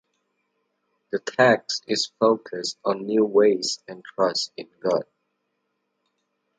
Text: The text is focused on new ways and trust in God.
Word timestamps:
The 1.11 1.19
text 1.19 1.83
is 1.87 2.11
focused 2.19 2.79
on 2.83 3.05
new 3.05 3.23
ways 3.23 3.83
and 3.87 4.03
trust 4.03 4.51
in 4.57 4.67
God. 4.79 5.03